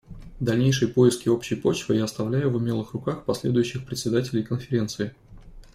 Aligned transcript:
Дальнейшие 0.39 0.89
поиски 0.93 1.29
общей 1.29 1.53
почвы 1.55 1.95
я 1.97 2.05
оставляю 2.05 2.49
в 2.49 2.55
умелых 2.55 2.93
руках 2.93 3.23
последующих 3.23 3.85
председателей 3.85 4.41
Конференции. 4.41 5.13